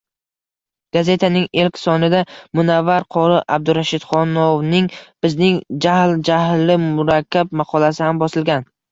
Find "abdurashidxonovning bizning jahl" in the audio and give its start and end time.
3.57-6.15